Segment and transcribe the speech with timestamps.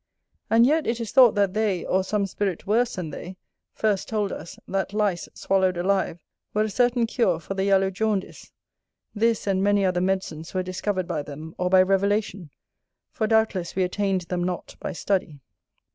[0.49, 3.37] And, yet, it is thought that they, or some spirit worse than they,
[3.75, 6.17] first told us, that lice, swallowed alive,
[6.55, 8.51] were a certain cure for the yellow jaundice.
[9.13, 12.49] This, and many other medicines, were discovered by them, or by revelation;
[13.11, 15.39] for, doubtless, we attained them not by study.